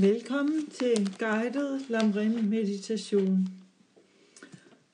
Velkommen 0.00 0.66
til 0.66 1.16
guided 1.18 1.80
Lamrim 1.88 2.44
meditation. 2.44 3.48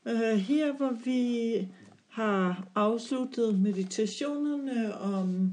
Øh, 0.06 0.38
her 0.38 0.72
hvor 0.72 0.98
vi 1.04 1.68
har 2.08 2.68
afsluttet 2.74 3.60
meditationerne 3.60 4.94
om 4.94 5.52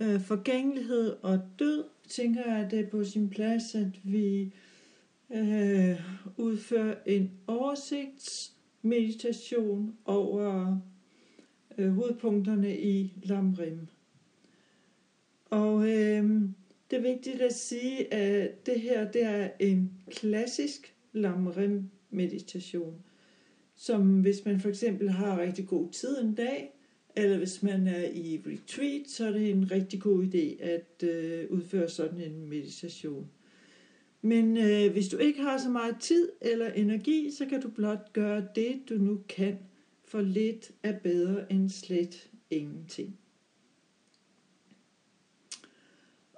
øh, 0.00 0.20
forgængelighed 0.20 1.16
og 1.22 1.40
død, 1.58 1.84
tænker 2.08 2.42
jeg, 2.46 2.56
at 2.64 2.70
det 2.70 2.80
er 2.80 2.90
på 2.90 3.04
sin 3.04 3.30
plads, 3.30 3.74
at 3.74 4.00
vi 4.02 4.52
øh, 5.34 6.00
udfører 6.36 6.94
en 7.06 7.30
oversigtsmeditation 7.46 9.96
over 10.04 10.78
hovedpunkterne 11.78 12.78
i 12.78 13.12
Lamrim. 13.22 13.88
Og 15.50 15.88
øh, 15.88 16.42
det 16.94 17.06
er 17.06 17.12
vigtigt 17.14 17.40
at 17.40 17.54
sige, 17.54 18.14
at 18.14 18.66
det 18.66 18.80
her 18.80 19.10
det 19.10 19.22
er 19.22 19.50
en 19.58 19.90
klassisk 20.10 20.94
lamrim 21.12 21.90
meditation, 22.10 22.94
som 23.74 24.20
hvis 24.20 24.44
man 24.44 24.60
for 24.60 24.68
eksempel 24.68 25.10
har 25.10 25.40
rigtig 25.40 25.66
god 25.66 25.90
tid 25.90 26.20
en 26.20 26.34
dag, 26.34 26.74
eller 27.16 27.38
hvis 27.38 27.62
man 27.62 27.86
er 27.86 28.04
i 28.04 28.42
retreat, 28.46 29.10
så 29.10 29.26
er 29.26 29.32
det 29.32 29.50
en 29.50 29.70
rigtig 29.70 30.00
god 30.00 30.24
idé 30.24 30.62
at 30.62 31.08
øh, 31.08 31.50
udføre 31.50 31.88
sådan 31.88 32.20
en 32.20 32.48
meditation. 32.48 33.30
Men 34.22 34.56
øh, 34.56 34.92
hvis 34.92 35.08
du 35.08 35.16
ikke 35.16 35.40
har 35.42 35.58
så 35.58 35.70
meget 35.70 35.96
tid 36.00 36.28
eller 36.40 36.72
energi, 36.72 37.30
så 37.30 37.46
kan 37.46 37.60
du 37.60 37.68
blot 37.68 38.12
gøre 38.12 38.46
det, 38.54 38.82
du 38.88 38.94
nu 38.94 39.20
kan, 39.28 39.58
for 40.04 40.20
lidt 40.20 40.70
er 40.82 40.98
bedre 40.98 41.52
end 41.52 41.70
slet 41.70 42.30
ingenting. 42.50 43.18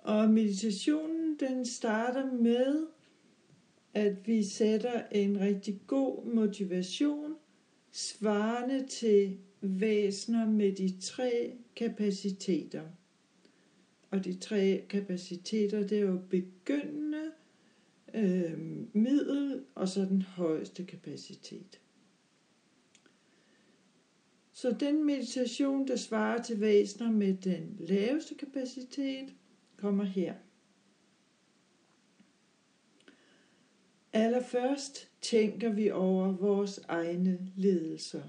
Og 0.06 0.30
meditationen 0.30 1.37
den 1.41 1.65
starter 1.65 2.33
med, 2.33 2.87
at 3.95 4.26
vi 4.26 4.45
sætter 4.45 5.02
en 5.13 5.40
rigtig 5.40 5.80
god 5.87 6.24
motivation, 6.24 7.35
svarende 7.93 8.87
til 8.87 9.38
væsener 9.60 10.46
med 10.46 10.73
de 10.73 11.01
tre 11.01 11.52
kapaciteter. 11.76 12.82
Og 14.10 14.24
de 14.24 14.35
tre 14.35 14.85
kapaciteter, 14.88 15.87
det 15.87 15.98
er 15.98 16.02
jo 16.02 16.20
begyndende, 16.30 17.23
øh, 18.15 18.59
middel 18.93 19.65
og 19.74 19.88
så 19.88 20.01
den 20.04 20.23
højeste 20.23 20.85
kapacitet. 20.85 21.80
Så 24.52 24.76
den 24.80 25.04
meditation, 25.04 25.88
der 25.88 25.96
svarer 25.96 26.43
til 26.43 26.60
væsener 26.60 27.10
med 27.10 27.35
den 27.35 27.76
laveste 27.79 28.35
kapacitet, 28.35 29.35
kommer 29.77 30.05
her. 30.05 30.35
Allerførst 34.13 35.09
tænker 35.21 35.73
vi 35.73 35.91
over 35.91 36.32
vores 36.32 36.80
egne 36.88 37.52
lidelser. 37.57 38.23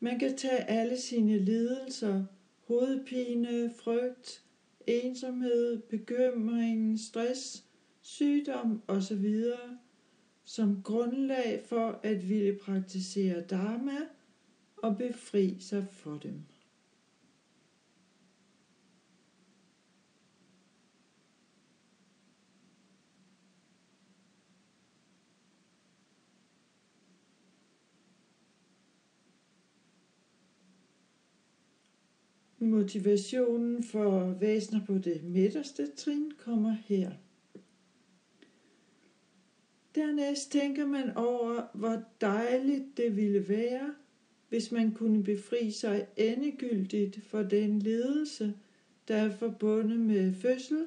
Man 0.00 0.18
kan 0.18 0.36
tage 0.36 0.64
alle 0.64 1.00
sine 1.00 1.38
lidelser, 1.38 2.24
hovedpine, 2.66 3.72
frygt, 3.82 4.44
ensomhed, 4.86 5.78
bekymring, 5.78 7.00
stress, 7.00 7.64
sygdom 8.00 8.82
osv. 8.88 9.44
som 10.44 10.82
grundlag 10.82 11.62
for 11.66 12.00
at 12.02 12.28
ville 12.28 12.58
praktisere 12.58 13.40
dharma 13.40 13.96
og 14.76 14.98
befri 14.98 15.56
sig 15.60 15.86
for 15.90 16.18
dem. 16.22 16.44
Motivationen 32.62 33.82
for 33.82 34.36
væsener 34.40 34.86
på 34.86 34.98
det 34.98 35.24
midterste 35.24 35.86
trin 35.96 36.32
kommer 36.38 36.76
her. 36.84 37.12
Dernæst 39.94 40.52
tænker 40.52 40.86
man 40.86 41.16
over, 41.16 41.62
hvor 41.74 42.02
dejligt 42.20 42.96
det 42.96 43.16
ville 43.16 43.48
være, 43.48 43.94
hvis 44.48 44.72
man 44.72 44.92
kunne 44.92 45.24
befri 45.24 45.70
sig 45.70 46.06
endegyldigt 46.16 47.24
for 47.24 47.42
den 47.42 47.78
ledelse, 47.78 48.54
der 49.08 49.16
er 49.16 49.30
forbundet 49.30 50.00
med 50.00 50.34
fødsel, 50.34 50.86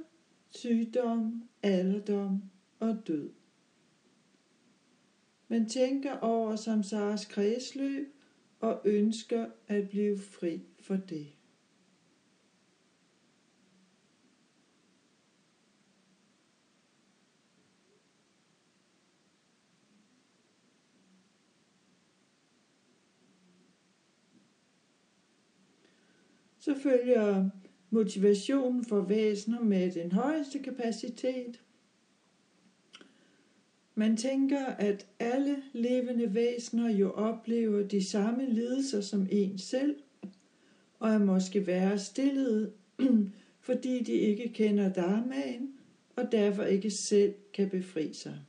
sygdom, 0.49 1.43
alderdom 1.63 2.41
og 2.79 2.97
død. 3.07 3.29
Man 5.47 5.69
tænker 5.69 6.17
over 6.17 6.55
samsaras 6.55 7.25
kredsløb 7.25 8.07
og 8.59 8.81
ønsker 8.85 9.45
at 9.67 9.89
blive 9.89 10.17
fri 10.17 10.61
for 10.79 10.95
det. 10.95 11.34
Så 26.65 26.75
følger 26.75 27.49
motivationen 27.89 28.85
for 28.85 29.01
væsener 29.01 29.59
med 29.59 29.91
den 29.91 30.11
højeste 30.11 30.59
kapacitet. 30.59 31.61
Man 33.95 34.17
tænker, 34.17 34.65
at 34.65 35.07
alle 35.19 35.63
levende 35.73 36.35
væsener 36.35 36.89
jo 36.89 37.11
oplever 37.11 37.83
de 37.83 38.03
samme 38.03 38.45
lidelser 38.45 39.01
som 39.01 39.27
en 39.29 39.57
selv, 39.57 39.95
og 40.99 41.09
er 41.09 41.19
måske 41.19 41.67
værre 41.67 41.99
stillet, 41.99 42.73
fordi 43.67 44.03
de 44.03 44.13
ikke 44.13 44.53
kender 44.53 44.89
dharmaen, 44.89 45.73
og 46.15 46.31
derfor 46.31 46.63
ikke 46.63 46.91
selv 46.91 47.33
kan 47.53 47.69
befri 47.69 48.13
sig. 48.13 48.39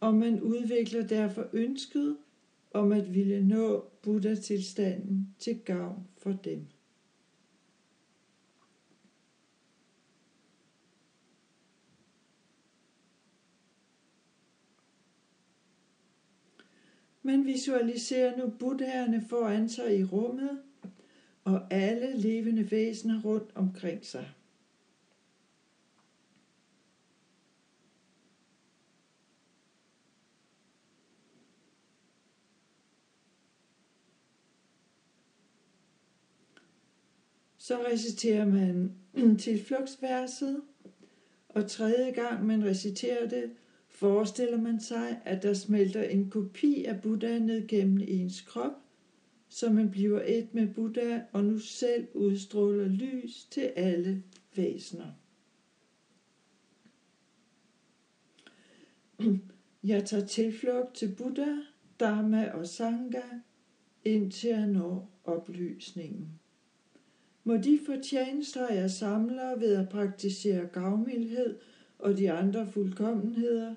Og 0.00 0.14
man 0.14 0.40
udvikler 0.40 1.02
derfor 1.02 1.48
ønsket 1.52 2.16
om 2.70 2.92
at 2.92 3.14
ville 3.14 3.44
nå 3.44 3.90
Buddha-tilstanden 4.02 5.34
til 5.38 5.58
gavn 5.64 6.06
for 6.18 6.32
dem. 6.32 6.66
Man 17.22 17.46
visualiserer 17.46 18.36
nu 18.36 18.52
buddhaerne 18.58 19.24
foran 19.28 19.68
sig 19.68 19.98
i 19.98 20.04
rummet, 20.04 20.62
og 21.44 21.72
alle 21.72 22.16
levende 22.16 22.70
væsener 22.70 23.22
rundt 23.22 23.50
omkring 23.54 24.06
sig. 24.06 24.28
Så 37.66 37.84
reciterer 37.86 38.46
man 38.46 38.92
tilflugtsverset, 39.38 40.62
og 41.48 41.70
tredje 41.70 42.10
gang 42.10 42.46
man 42.46 42.64
reciterer 42.64 43.28
det, 43.28 43.50
forestiller 43.88 44.60
man 44.60 44.80
sig, 44.80 45.20
at 45.24 45.42
der 45.42 45.54
smelter 45.54 46.02
en 46.02 46.30
kopi 46.30 46.84
af 46.84 47.02
Buddha 47.02 47.38
ned 47.38 47.68
gennem 47.68 48.00
ens 48.08 48.40
krop, 48.40 48.72
så 49.48 49.72
man 49.72 49.90
bliver 49.90 50.22
et 50.26 50.54
med 50.54 50.74
Buddha 50.74 51.20
og 51.32 51.44
nu 51.44 51.58
selv 51.58 52.06
udstråler 52.14 52.88
lys 52.88 53.44
til 53.44 53.72
alle 53.76 54.22
væsener. 54.56 55.12
Jeg 59.84 60.04
tager 60.04 60.26
tilflugt 60.26 60.94
til 60.94 61.14
Buddha, 61.18 61.56
Dharma 62.00 62.50
og 62.50 62.66
Sangha, 62.66 63.28
indtil 64.04 64.48
jeg 64.48 64.66
når 64.66 65.10
oplysningen. 65.24 66.40
Må 67.46 67.56
de 67.56 67.80
fortjenester, 67.86 68.72
jeg 68.72 68.90
samler 68.90 69.58
ved 69.58 69.76
at 69.76 69.88
praktisere 69.88 70.66
gavmildhed 70.66 71.58
og 71.98 72.18
de 72.18 72.32
andre 72.32 72.66
fuldkommenheder, 72.66 73.74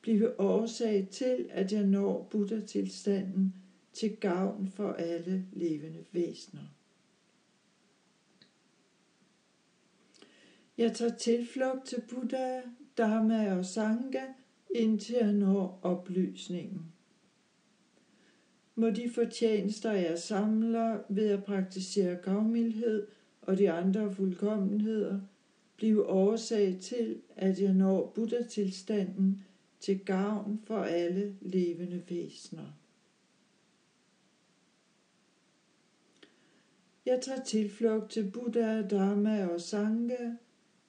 blive 0.00 0.40
årsag 0.40 1.08
til, 1.10 1.46
at 1.50 1.72
jeg 1.72 1.86
når 1.86 2.28
Buddha-tilstanden 2.30 3.54
til 3.92 4.16
gavn 4.16 4.68
for 4.68 4.92
alle 4.92 5.46
levende 5.52 6.04
væsener. 6.12 6.62
Jeg 10.78 10.92
tager 10.96 11.16
tilflugt 11.16 11.86
til 11.86 12.02
Buddha, 12.10 12.60
Dharma 12.98 13.56
og 13.56 13.64
Sangha, 13.64 14.26
indtil 14.74 15.14
jeg 15.14 15.32
når 15.32 15.80
oplysningen. 15.82 16.91
Må 18.74 18.90
de 18.90 19.10
fortjenester, 19.10 19.92
jeg 19.92 20.18
samler 20.18 20.98
ved 21.08 21.28
at 21.28 21.44
praktisere 21.44 22.16
gavmildhed 22.16 23.06
og 23.42 23.58
de 23.58 23.70
andre 23.70 24.14
fuldkommenheder, 24.14 25.20
blive 25.76 26.06
årsag 26.06 26.78
til, 26.80 27.20
at 27.36 27.60
jeg 27.60 27.72
når 27.72 28.12
Buddha-tilstanden 28.14 29.44
til 29.80 29.98
gavn 29.98 30.60
for 30.64 30.78
alle 30.78 31.36
levende 31.40 32.02
væsener. 32.08 32.78
Jeg 37.06 37.20
tager 37.22 37.44
tilflugt 37.44 38.10
til 38.10 38.30
Buddha, 38.30 38.82
Dharma 38.82 39.46
og 39.46 39.60
Sangha, 39.60 40.30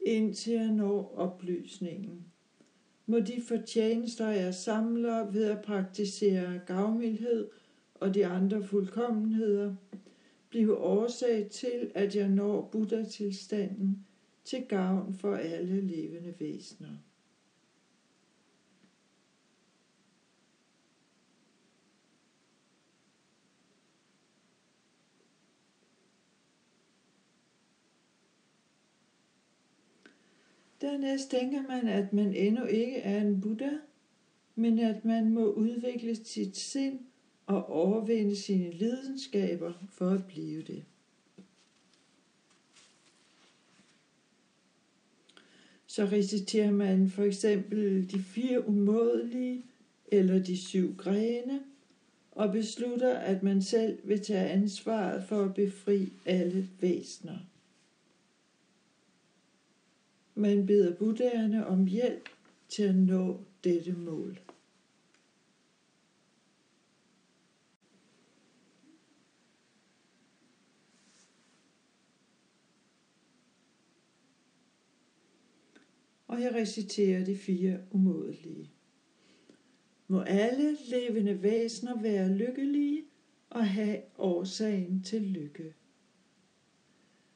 indtil 0.05 0.53
jeg 0.53 0.71
når 0.71 1.13
oplysningen. 1.17 2.25
Må 3.05 3.19
de 3.19 3.41
fortjenester, 3.47 4.27
jeg 4.27 4.53
samler 4.53 5.31
ved 5.31 5.43
at 5.43 5.61
praktisere 5.61 6.61
gavmildhed 6.67 7.49
og 8.03 8.13
de 8.13 8.25
andre 8.25 8.63
fuldkommenheder, 8.63 9.75
blive 10.49 10.77
årsag 10.77 11.49
til, 11.51 11.91
at 11.95 12.15
jeg 12.15 12.29
når 12.29 12.69
Buddha-tilstanden 12.71 14.05
til 14.43 14.65
gavn 14.69 15.13
for 15.13 15.35
alle 15.35 15.81
levende 15.81 16.35
væsener. 16.39 16.97
Dernæst 30.81 31.31
tænker 31.31 31.61
man, 31.61 31.87
at 31.87 32.13
man 32.13 32.33
endnu 32.33 32.65
ikke 32.65 32.97
er 32.97 33.21
en 33.21 33.41
Buddha, 33.41 33.71
men 34.55 34.79
at 34.79 35.05
man 35.05 35.33
må 35.33 35.51
udvikle 35.51 36.15
sit 36.15 36.57
sind 36.57 37.12
og 37.53 37.69
overvinde 37.69 38.35
sine 38.35 38.71
lidenskaber 38.71 39.73
for 39.91 40.09
at 40.09 40.25
blive 40.25 40.61
det. 40.61 40.83
Så 45.87 46.05
reciterer 46.05 46.71
man 46.71 47.09
for 47.09 47.23
eksempel 47.23 48.11
de 48.11 48.19
fire 48.19 48.67
umådelige 48.67 49.65
eller 50.07 50.43
de 50.43 50.57
syv 50.57 50.95
grene, 50.95 51.63
og 52.31 52.51
beslutter, 52.51 53.13
at 53.13 53.43
man 53.43 53.61
selv 53.61 53.99
vil 54.03 54.21
tage 54.21 54.49
ansvaret 54.49 55.23
for 55.23 55.45
at 55.45 55.53
befri 55.53 56.13
alle 56.25 56.69
væsener. 56.81 57.37
Man 60.35 60.65
beder 60.65 60.95
buddhaerne 60.95 61.67
om 61.67 61.85
hjælp 61.85 62.29
til 62.69 62.83
at 62.83 62.95
nå 62.95 63.39
dette 63.63 63.91
mål. 63.91 64.39
Og 76.33 76.41
jeg 76.41 76.53
reciterer 76.55 77.25
de 77.25 77.37
fire 77.37 77.79
umådelige. 77.91 78.69
Må 80.07 80.21
alle 80.21 80.77
levende 80.87 81.43
væsener 81.43 82.01
være 82.01 82.37
lykkelige 82.37 83.03
og 83.49 83.67
have 83.67 84.01
årsagen 84.17 85.03
til 85.03 85.21
lykke 85.21 85.73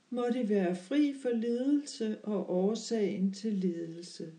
må 0.10 0.26
de 0.34 0.50
være 0.50 0.76
fri 0.76 1.14
for 1.22 1.30
lidelse 1.30 2.18
og 2.24 2.50
årsagen 2.50 3.34
til 3.34 3.54
lidelse. 3.54 4.34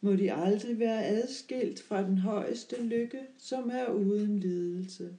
Må 0.00 0.12
de 0.12 0.32
aldrig 0.32 0.78
være 0.78 1.04
adskilt 1.04 1.82
fra 1.82 2.02
den 2.02 2.18
højeste 2.18 2.82
lykke, 2.82 3.26
som 3.38 3.70
er 3.70 3.88
uden 3.88 4.38
lidelse. 4.38 5.16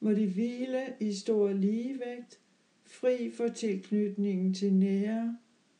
Må 0.00 0.10
de 0.10 0.26
hvile 0.26 0.94
i 1.00 1.12
stor 1.12 1.52
ligevægt, 1.52 2.40
fri 2.84 3.30
for 3.30 3.48
tilknytningen 3.48 4.54
til 4.54 4.72
nære 4.72 5.38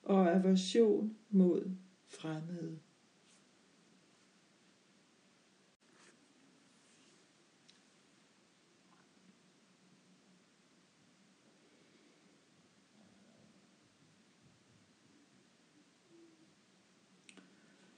og 0.08 0.34
aversion 0.34 1.16
mod 1.30 1.70
fremmede. 2.06 2.78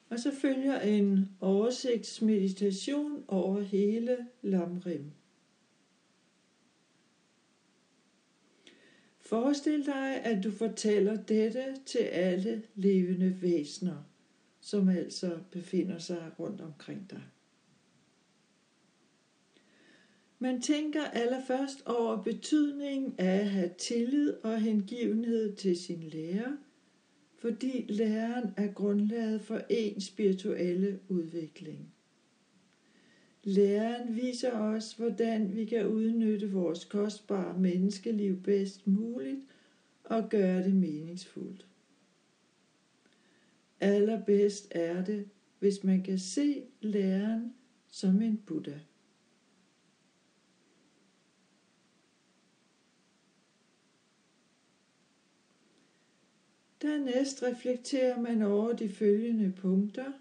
Og 0.09 0.19
så 0.19 0.33
følger 0.35 0.81
en 0.81 1.29
oversigtsmeditation 1.41 3.25
over 3.29 3.61
hele 3.61 4.17
Lamrim. 4.43 5.13
Forestil 9.31 9.87
dig, 9.87 10.25
at 10.25 10.44
du 10.44 10.50
fortæller 10.50 11.23
dette 11.23 11.77
til 11.87 11.99
alle 11.99 12.62
levende 12.75 13.38
væsener, 13.43 14.05
som 14.61 14.88
altså 14.88 15.38
befinder 15.50 15.99
sig 15.99 16.32
rundt 16.38 16.61
omkring 16.61 17.11
dig. 17.11 17.23
Man 20.38 20.62
tænker 20.62 21.05
allerførst 21.05 21.87
over 21.87 22.23
betydningen 22.23 23.15
af 23.19 23.41
at 23.41 23.49
have 23.49 23.71
tillid 23.79 24.35
og 24.44 24.61
hengivenhed 24.61 25.56
til 25.56 25.77
sin 25.77 26.03
lærer– 26.03 26.56
fordi 27.41 27.87
læren 27.88 28.50
er 28.56 28.69
grundlaget 28.69 29.43
for 29.43 29.61
en 29.71 30.00
spirituelle 30.00 30.99
udvikling. 31.09 31.93
Læren 33.45 34.17
viser 34.17 34.53
os, 34.53 34.93
hvordan 34.93 35.55
vi 35.55 35.65
kan 35.65 35.87
udnytte 35.87 36.53
vores 36.53 36.85
kostbare 36.85 37.59
menneskeliv 37.59 38.43
bedst 38.43 38.87
muligt 38.87 39.41
og 40.05 40.29
gøre 40.29 40.65
det 40.65 40.75
meningsfuldt. 40.75 41.67
Allerbedst 43.81 44.69
er 44.71 45.05
det, 45.05 45.29
hvis 45.59 45.85
man 45.85 46.03
kan 46.03 46.19
se 46.19 46.65
læren 46.81 47.55
som 47.89 48.23
en 48.23 48.37
Buddha. 48.47 48.79
Dernæst 56.83 57.43
reflekterer 57.43 58.21
man 58.21 58.43
over 58.43 58.73
de 58.73 58.89
følgende 58.89 59.53
punkter, 59.53 60.13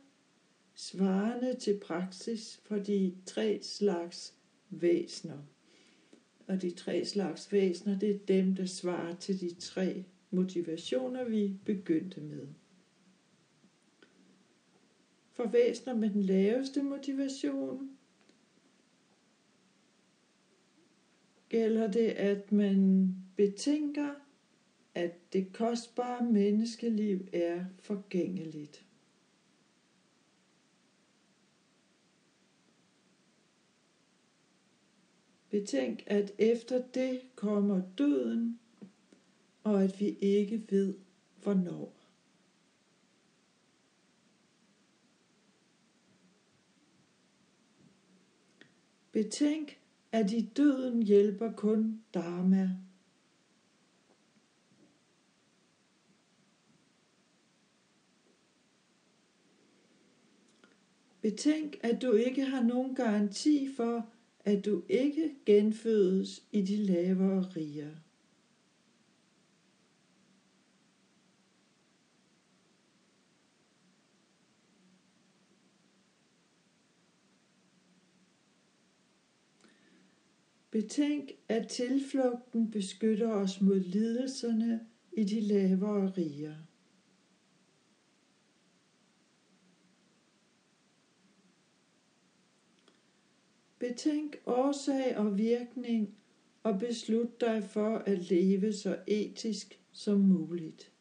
svarende 0.79 1.55
til 1.55 1.79
praksis 1.79 2.61
for 2.63 2.77
de 2.77 3.15
tre 3.25 3.59
slags 3.61 4.33
væsner. 4.69 5.37
Og 6.47 6.61
de 6.61 6.71
tre 6.71 7.05
slags 7.05 7.51
væsner, 7.51 7.99
det 7.99 8.09
er 8.09 8.19
dem, 8.27 8.55
der 8.55 8.65
svarer 8.65 9.15
til 9.15 9.41
de 9.41 9.53
tre 9.53 10.05
motivationer, 10.31 11.23
vi 11.23 11.56
begyndte 11.65 12.21
med. 12.21 12.47
For 15.31 15.47
væsner 15.47 15.95
med 15.95 16.09
den 16.09 16.21
laveste 16.21 16.83
motivation 16.83 17.89
gælder 21.49 21.92
det, 21.92 22.09
at 22.09 22.51
man 22.51 23.09
betænker, 23.35 24.13
at 24.95 25.33
det 25.33 25.54
kostbare 25.54 26.25
menneskeliv 26.25 27.27
er 27.33 27.65
forgængeligt. 27.80 28.85
Betænk, 35.49 36.03
at 36.07 36.31
efter 36.37 36.81
det 36.94 37.21
kommer 37.35 37.81
døden, 37.97 38.59
og 39.63 39.83
at 39.83 39.99
vi 39.99 40.18
ikke 40.21 40.63
ved, 40.69 40.94
hvornår. 41.44 41.95
Betænk, 49.11 49.79
at 50.11 50.31
i 50.31 50.49
døden 50.57 51.03
hjælper 51.03 51.51
kun 51.51 52.03
Dharma 52.13 52.69
Betænk, 61.21 61.79
at 61.83 62.01
du 62.01 62.11
ikke 62.11 62.45
har 62.45 62.63
nogen 62.63 62.95
garanti 62.95 63.73
for, 63.75 64.09
at 64.45 64.65
du 64.65 64.83
ikke 64.89 65.35
genfødes 65.45 66.43
i 66.51 66.61
de 66.61 66.75
lavere 66.75 67.41
riger. 67.41 67.95
Betænk, 80.71 81.31
at 81.47 81.67
tilflugten 81.67 82.71
beskytter 82.71 83.31
os 83.31 83.61
mod 83.61 83.79
lidelserne 83.79 84.87
i 85.11 85.23
de 85.23 85.41
lavere 85.41 86.11
riger. 86.17 86.55
Betænk 93.80 94.42
årsag 94.45 95.18
og 95.18 95.38
virkning 95.38 96.16
og 96.64 96.80
beslut 96.80 97.42
dig 97.42 97.64
for 97.64 97.98
at 97.98 98.31
leve 98.31 98.74
så 98.74 99.00
etisk 99.07 99.80
som 99.92 100.19
muligt. 100.19 100.92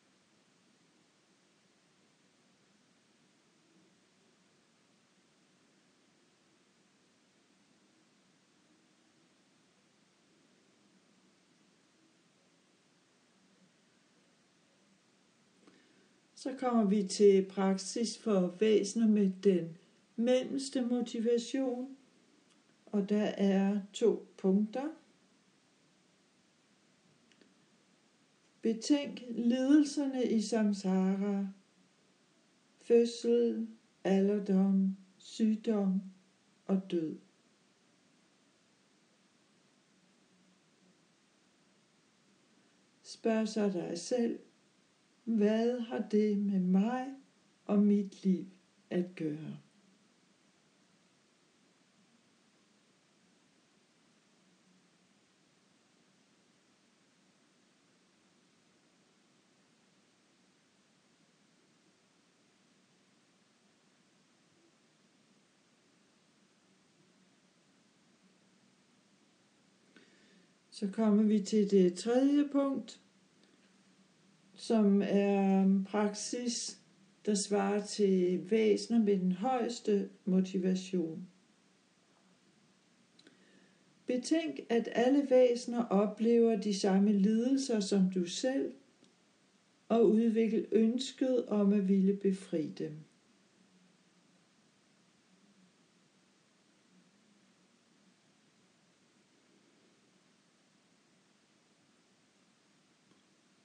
Så 16.34 16.54
kommer 16.58 16.84
vi 16.84 17.02
til 17.02 17.46
praksis 17.46 18.18
for 18.18 18.56
væsener 18.60 19.08
med 19.08 19.30
den 19.42 19.78
mellemste 20.16 20.82
motivation, 20.82 21.97
og 22.92 23.08
der 23.08 23.24
er 23.24 23.80
to 23.92 24.28
punkter. 24.36 24.88
Betænk 28.62 29.22
lidelserne 29.30 30.24
i 30.24 30.40
samsara, 30.42 31.46
fødsel, 32.82 33.68
alderdom, 34.04 34.96
sygdom 35.18 36.02
og 36.66 36.90
død. 36.90 37.18
Spørg 43.02 43.48
så 43.48 43.70
dig 43.70 43.98
selv, 43.98 44.38
hvad 45.24 45.80
har 45.80 46.08
det 46.10 46.38
med 46.38 46.60
mig 46.60 47.06
og 47.64 47.78
mit 47.78 48.24
liv 48.24 48.46
at 48.90 49.14
gøre? 49.16 49.67
Så 70.78 70.88
kommer 70.92 71.22
vi 71.22 71.40
til 71.40 71.70
det 71.70 71.94
tredje 71.94 72.48
punkt, 72.52 73.00
som 74.54 75.02
er 75.04 75.82
praksis, 75.86 76.80
der 77.26 77.34
svarer 77.34 77.86
til 77.86 78.50
væsener 78.50 78.98
med 78.98 79.18
den 79.18 79.32
højeste 79.32 80.08
motivation. 80.24 81.28
Betænk, 84.06 84.60
at 84.68 84.88
alle 84.92 85.26
væsener 85.30 85.84
oplever 85.84 86.56
de 86.56 86.80
samme 86.80 87.12
lidelser 87.12 87.80
som 87.80 88.10
du 88.14 88.24
selv, 88.24 88.72
og 89.88 90.10
udvikle 90.10 90.66
ønsket 90.72 91.46
om 91.46 91.72
at 91.72 91.88
ville 91.88 92.16
befri 92.16 92.68
dem. 92.78 92.92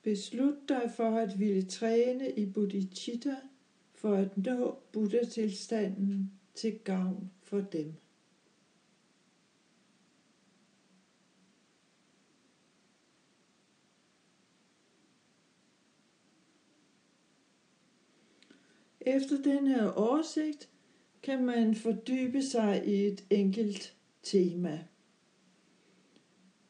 Beslut 0.03 0.69
dig 0.69 0.91
for 0.95 1.17
at 1.17 1.39
ville 1.39 1.65
træne 1.65 2.31
i 2.31 2.45
bodhicitta 2.45 3.36
for 3.93 4.13
at 4.13 4.38
nå 4.38 4.77
Buddha-tilstanden 4.91 6.31
til 6.55 6.79
gavn 6.79 7.31
for 7.41 7.62
dem. 7.62 7.93
Efter 19.01 19.41
denne 19.41 19.93
oversigt 19.93 20.69
kan 21.24 21.45
man 21.45 21.75
fordybe 21.75 22.41
sig 22.41 22.88
i 22.88 23.07
et 23.07 23.25
enkelt 23.29 23.95
tema. 24.24 24.88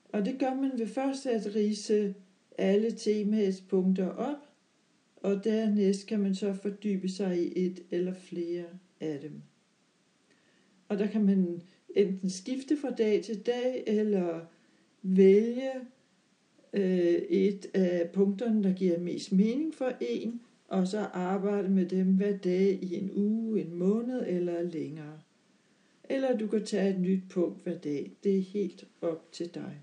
Og 0.09 0.25
det 0.25 0.39
gør 0.39 0.53
man 0.53 0.79
ved 0.79 0.87
først 0.87 1.25
at 1.25 1.55
rise 1.55 2.15
alle 2.57 2.91
temaets 2.91 3.61
punkter 3.61 4.07
op, 4.07 4.37
og 5.15 5.43
dernæst 5.43 6.07
kan 6.07 6.19
man 6.19 6.35
så 6.35 6.53
fordybe 6.53 7.09
sig 7.09 7.43
i 7.43 7.65
et 7.65 7.83
eller 7.91 8.13
flere 8.13 8.65
af 8.99 9.19
dem. 9.19 9.41
Og 10.87 10.99
der 10.99 11.07
kan 11.07 11.25
man 11.25 11.61
enten 11.95 12.29
skifte 12.29 12.77
fra 12.77 12.91
dag 12.91 13.23
til 13.23 13.45
dag, 13.45 13.83
eller 13.87 14.45
vælge 15.01 15.71
øh, 16.73 17.21
et 17.29 17.65
af 17.73 18.09
punkterne, 18.13 18.63
der 18.63 18.73
giver 18.73 18.99
mest 18.99 19.31
mening 19.31 19.75
for 19.75 19.91
en, 20.01 20.41
og 20.67 20.87
så 20.87 20.99
arbejde 20.99 21.69
med 21.69 21.85
dem 21.85 22.07
hver 22.07 22.37
dag 22.37 22.79
i 22.81 22.95
en 22.95 23.11
uge, 23.15 23.61
en 23.61 23.75
måned 23.75 24.23
eller 24.27 24.61
længere. 24.61 25.19
Eller 26.09 26.37
du 26.37 26.47
kan 26.47 26.65
tage 26.65 26.93
et 26.93 26.99
nyt 26.99 27.23
punkt 27.29 27.63
hver 27.63 27.77
dag. 27.77 28.11
Det 28.23 28.37
er 28.37 28.41
helt 28.41 28.87
op 29.01 29.31
til 29.31 29.53
dig. 29.53 29.79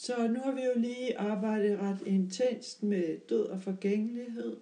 Så 0.00 0.28
nu 0.28 0.40
har 0.40 0.52
vi 0.52 0.62
jo 0.64 0.72
lige 0.76 1.18
arbejdet 1.18 1.78
ret 1.78 2.02
intenst 2.06 2.82
med 2.82 3.20
død 3.28 3.44
og 3.44 3.62
forgængelighed. 3.62 4.60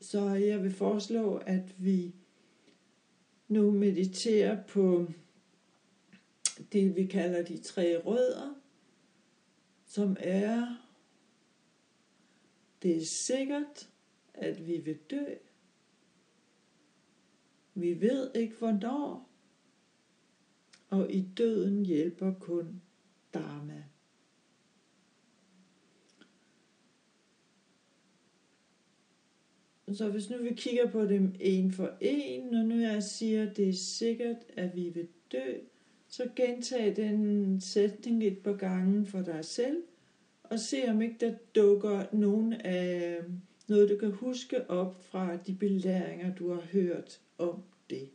Så 0.00 0.28
jeg 0.28 0.62
vil 0.62 0.72
foreslå, 0.72 1.36
at 1.36 1.74
vi 1.78 2.14
nu 3.48 3.70
mediterer 3.70 4.62
på 4.62 5.06
det, 6.72 6.96
vi 6.96 7.06
kalder 7.06 7.42
de 7.42 7.58
tre 7.58 8.02
rødder, 8.04 8.54
som 9.86 10.16
er, 10.20 10.86
det 12.82 12.96
er 12.96 13.06
sikkert, 13.26 13.90
at 14.34 14.66
vi 14.66 14.78
vil 14.78 14.98
dø. 15.10 15.34
Vi 17.74 18.00
ved 18.00 18.30
ikke 18.34 18.56
hvornår, 18.56 19.30
og 20.88 21.12
i 21.12 21.28
døden 21.36 21.86
hjælper 21.86 22.34
kun 22.34 22.82
Dharma. 23.34 23.89
Så 29.94 30.08
hvis 30.08 30.30
nu 30.30 30.36
vi 30.42 30.54
kigger 30.54 30.90
på 30.90 31.04
dem 31.04 31.34
en 31.40 31.72
for 31.72 31.90
en, 32.00 32.46
når 32.50 32.62
nu 32.62 32.80
jeg 32.80 33.02
siger, 33.02 33.50
at 33.50 33.56
det 33.56 33.68
er 33.68 33.72
sikkert, 33.72 34.36
at 34.56 34.76
vi 34.76 34.88
vil 34.88 35.08
dø, 35.32 35.52
så 36.08 36.28
gentag 36.36 36.96
den 36.96 37.60
sætning 37.60 38.24
et 38.24 38.38
par 38.38 38.52
gange 38.52 39.06
for 39.06 39.22
dig 39.22 39.44
selv, 39.44 39.82
og 40.42 40.58
se 40.58 40.82
om 40.88 41.02
ikke 41.02 41.16
der 41.20 41.34
dukker 41.54 42.04
nogen 42.12 42.52
af 42.52 43.16
øh, 43.18 43.24
noget, 43.68 43.90
du 43.90 43.96
kan 43.96 44.10
huske 44.10 44.70
op 44.70 45.04
fra 45.04 45.36
de 45.36 45.54
belæringer, 45.54 46.34
du 46.34 46.52
har 46.52 46.60
hørt 46.72 47.20
om 47.38 47.62
det. 47.90 48.08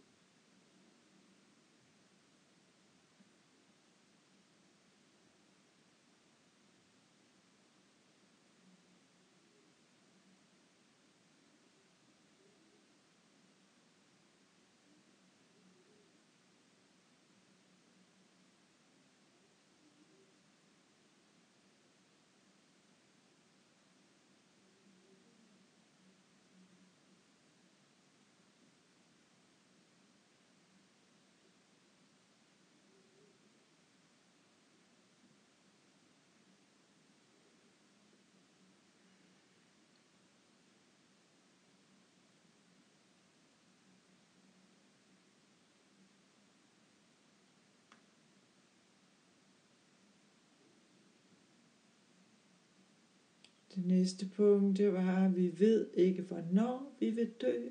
Det 53.75 53.85
næste 53.85 54.29
punkt, 54.29 54.77
det 54.77 54.93
var, 54.93 55.25
at 55.25 55.35
vi 55.35 55.59
ved 55.59 55.89
ikke, 55.93 56.21
hvornår 56.21 56.95
vi 56.99 57.09
vil 57.09 57.31
dø. 57.41 57.69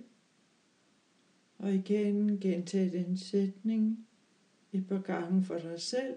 Og 1.58 1.74
igen 1.74 2.40
gentag 2.40 2.92
den 2.92 3.16
sætning 3.16 4.06
et 4.72 4.86
par 4.88 5.00
gange 5.00 5.44
for 5.44 5.58
dig 5.58 5.80
selv, 5.80 6.14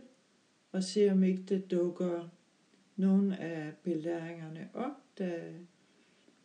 og 0.71 0.83
se 0.83 1.11
om 1.11 1.23
ikke 1.23 1.43
det 1.43 1.71
dukker 1.71 2.29
nogle 2.95 3.39
af 3.39 3.73
belæringerne 3.83 4.69
op, 4.73 5.17
der 5.17 5.53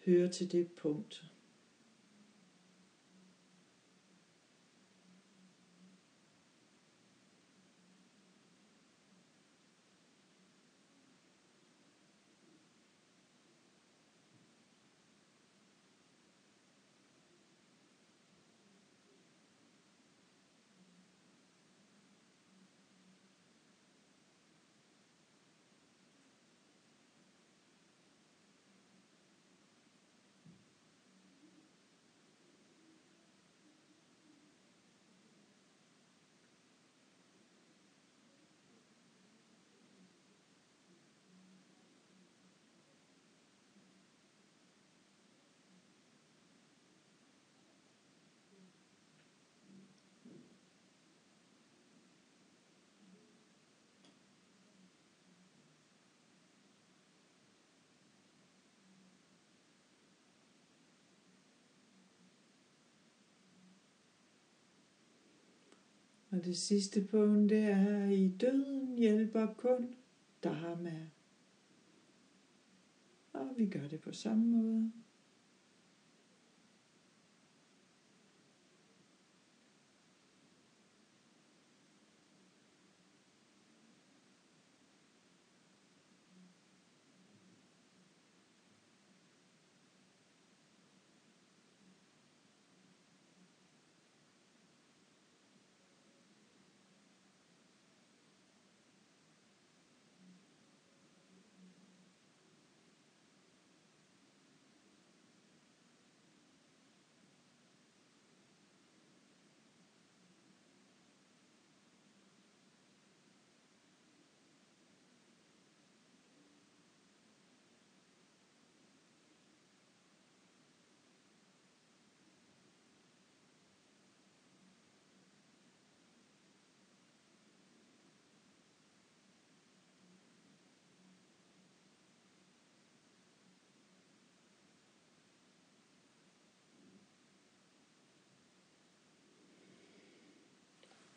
hører 0.06 0.28
til 0.28 0.52
det 0.52 0.72
punkt. 0.72 1.31
Og 66.32 66.44
det 66.44 66.56
sidste 66.56 67.04
punkt, 67.10 67.50
det 67.50 67.64
er, 67.64 68.04
i 68.08 68.28
døden 68.28 68.98
hjælper 68.98 69.54
kun 69.54 69.94
Dharma. 70.44 71.08
Og 73.32 73.48
vi 73.56 73.66
gør 73.66 73.88
det 73.88 74.00
på 74.00 74.12
samme 74.12 74.44
måde. 74.44 74.92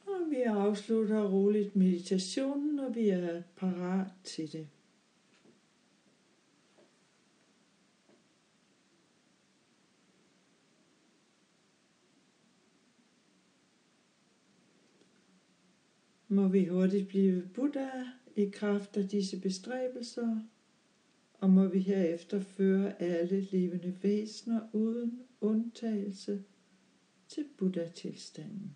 Og 0.07 0.24
vi 0.35 0.41
afslutter 0.41 1.29
roligt 1.29 1.75
meditationen, 1.75 2.75
når 2.75 2.89
vi 2.89 3.09
er 3.09 3.41
parat 3.55 4.07
til 4.23 4.51
det. 4.51 4.67
Må 16.27 16.47
vi 16.47 16.65
hurtigt 16.65 17.07
blive 17.07 17.49
Buddha 17.53 17.89
i 18.35 18.49
kraft 18.49 18.97
af 18.97 19.07
disse 19.07 19.41
bestræbelser, 19.41 20.39
og 21.33 21.49
må 21.49 21.67
vi 21.67 21.79
herefter 21.79 22.39
føre 22.39 23.01
alle 23.01 23.41
levende 23.41 23.97
væsener 24.03 24.69
uden 24.73 25.19
undtagelse 25.41 26.43
til 27.27 27.45
Buddha-tilstanden. 27.57 28.75